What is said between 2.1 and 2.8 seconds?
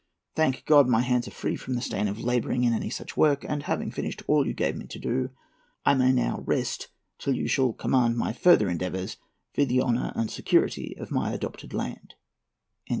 labouring in